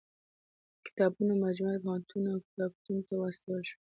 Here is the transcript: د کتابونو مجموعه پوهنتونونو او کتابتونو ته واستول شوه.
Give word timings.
د 0.75 0.77
کتابونو 0.85 1.33
مجموعه 1.45 1.77
پوهنتونونو 1.85 2.29
او 2.35 2.43
کتابتونو 2.47 2.99
ته 3.07 3.13
واستول 3.17 3.61
شوه. 3.69 3.77